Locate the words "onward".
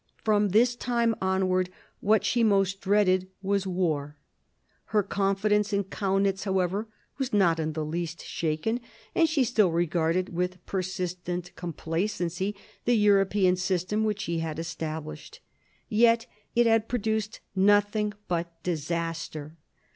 1.21-1.69